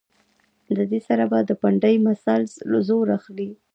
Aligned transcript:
د 0.75 0.77
دې 0.91 0.99
سره 1.07 1.23
به 1.31 1.39
د 1.49 1.51
پنډۍ 1.61 1.95
مسلز 2.07 2.51
زور 2.87 3.07
اخلي 3.17 3.49